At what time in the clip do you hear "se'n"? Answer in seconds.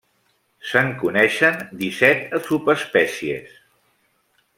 0.69-0.87